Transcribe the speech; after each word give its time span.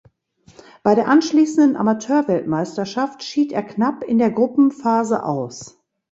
Bei 0.81 0.95
der 0.95 1.07
anschließenden 1.09 1.75
Amateurweltmeisterschaft 1.77 3.21
schied 3.21 3.51
er 3.51 3.61
knapp 3.61 4.03
in 4.03 4.17
der 4.17 4.31
Gruppenphase 4.31 5.23
aus. 5.23 5.79